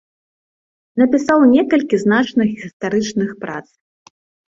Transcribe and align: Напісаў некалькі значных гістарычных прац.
Напісаў 1.01 1.45
некалькі 1.53 2.01
значных 2.07 2.47
гістарычных 2.65 3.29
прац. 3.47 3.65